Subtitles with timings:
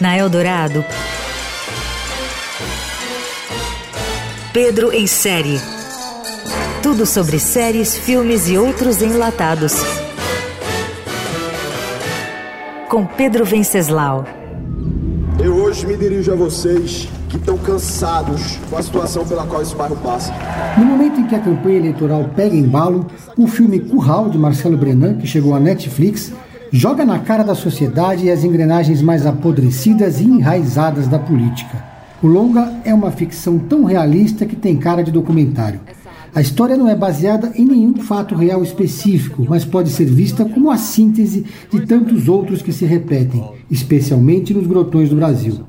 [0.00, 0.84] Na Eldorado,
[4.52, 5.60] Pedro em série.
[6.82, 9.74] Tudo sobre séries, filmes e outros enlatados.
[12.88, 14.35] Com Pedro Venceslau.
[15.66, 19.96] Hoje me dirijo a vocês que estão cansados com a situação pela qual esse bairro
[19.96, 20.32] passa.
[20.78, 23.04] No momento em que a campanha eleitoral pega embalo,
[23.36, 26.32] o filme Curral, de Marcelo Brenan, que chegou à Netflix,
[26.70, 31.84] joga na cara da sociedade as engrenagens mais apodrecidas e enraizadas da política.
[32.22, 35.80] O longa é uma ficção tão realista que tem cara de documentário.
[36.36, 40.70] A história não é baseada em nenhum fato real específico, mas pode ser vista como
[40.70, 45.60] a síntese de tantos outros que se repetem, especialmente nos grotões do Brasil.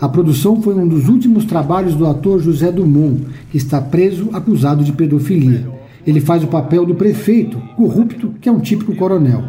[0.00, 4.84] A produção foi um dos últimos trabalhos do ator José Dumont, que está preso acusado
[4.84, 5.68] de pedofilia.
[6.06, 9.42] Ele faz o papel do prefeito, corrupto, que é um típico coronel.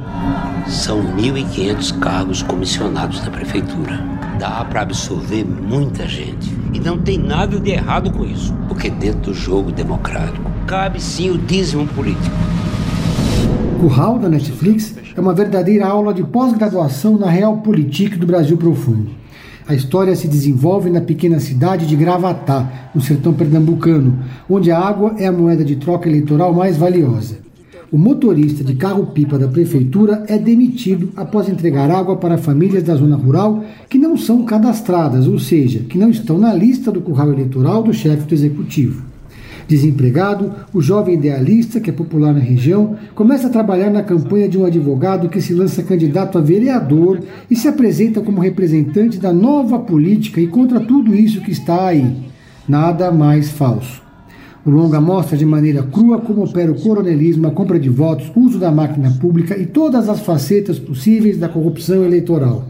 [0.67, 4.22] São 1.500 cargos comissionados da prefeitura.
[4.39, 6.51] Dá para absorver muita gente.
[6.73, 11.29] E não tem nada de errado com isso, porque dentro do jogo democrático cabe sim
[11.29, 12.35] o dízimo político.
[13.79, 19.11] Curral, da Netflix, é uma verdadeira aula de pós-graduação na Realpolitik do Brasil Profundo.
[19.67, 25.15] A história se desenvolve na pequena cidade de Gravatá, no sertão pernambucano, onde a água
[25.17, 27.37] é a moeda de troca eleitoral mais valiosa.
[27.93, 33.15] O motorista de carro-pipa da prefeitura é demitido após entregar água para famílias da zona
[33.15, 37.83] rural que não são cadastradas, ou seja, que não estão na lista do curral eleitoral
[37.83, 39.05] do chefe do executivo.
[39.67, 44.57] Desempregado, o jovem idealista, que é popular na região, começa a trabalhar na campanha de
[44.57, 49.77] um advogado que se lança candidato a vereador e se apresenta como representante da nova
[49.77, 52.11] política e contra tudo isso que está aí.
[52.67, 54.02] Nada mais falso.
[54.65, 58.57] O longa mostra de maneira crua como opera o coronelismo, a compra de votos, uso
[58.57, 62.69] da máquina pública e todas as facetas possíveis da corrupção eleitoral.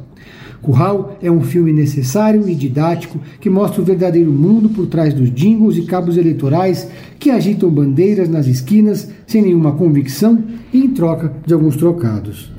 [0.64, 5.30] Curral é um filme necessário e didático que mostra o verdadeiro mundo por trás dos
[5.30, 6.88] jingles e cabos eleitorais
[7.20, 10.42] que agitam bandeiras nas esquinas sem nenhuma convicção
[10.74, 12.52] e em troca de alguns trocados.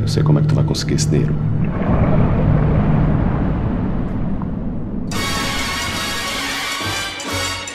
[0.00, 1.47] Eu sei como é que tu vai conseguir esse dinheiro.